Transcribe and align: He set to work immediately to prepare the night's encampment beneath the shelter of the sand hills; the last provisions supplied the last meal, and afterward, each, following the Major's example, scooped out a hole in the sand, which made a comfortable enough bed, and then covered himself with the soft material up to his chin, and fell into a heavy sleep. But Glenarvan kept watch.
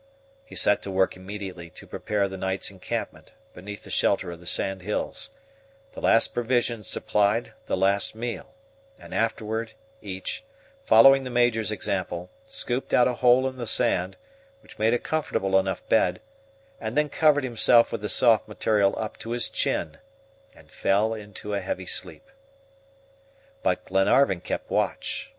He 0.43 0.55
set 0.55 0.81
to 0.81 0.89
work 0.89 1.15
immediately 1.15 1.69
to 1.69 1.85
prepare 1.85 2.27
the 2.27 2.35
night's 2.35 2.71
encampment 2.71 3.33
beneath 3.53 3.83
the 3.83 3.91
shelter 3.91 4.31
of 4.31 4.39
the 4.39 4.47
sand 4.47 4.81
hills; 4.81 5.29
the 5.91 6.01
last 6.01 6.29
provisions 6.33 6.87
supplied 6.87 7.53
the 7.67 7.77
last 7.77 8.15
meal, 8.15 8.55
and 8.97 9.13
afterward, 9.13 9.73
each, 10.01 10.43
following 10.83 11.23
the 11.23 11.29
Major's 11.29 11.71
example, 11.71 12.31
scooped 12.47 12.95
out 12.95 13.07
a 13.07 13.13
hole 13.13 13.47
in 13.47 13.57
the 13.57 13.67
sand, 13.67 14.17
which 14.63 14.79
made 14.79 14.95
a 14.95 14.97
comfortable 14.97 15.55
enough 15.59 15.87
bed, 15.87 16.19
and 16.79 16.97
then 16.97 17.07
covered 17.07 17.43
himself 17.43 17.91
with 17.91 18.01
the 18.01 18.09
soft 18.09 18.47
material 18.47 18.95
up 18.97 19.17
to 19.19 19.29
his 19.33 19.49
chin, 19.49 19.99
and 20.55 20.71
fell 20.71 21.13
into 21.13 21.53
a 21.53 21.61
heavy 21.61 21.85
sleep. 21.85 22.27
But 23.61 23.85
Glenarvan 23.85 24.41
kept 24.41 24.71
watch. 24.71 25.29